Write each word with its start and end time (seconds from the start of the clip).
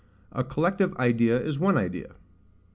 A 0.31 0.43
collective 0.43 0.97
idea 0.97 1.39
is 1.39 1.59
one 1.59 1.77
Idea. 1.77 2.15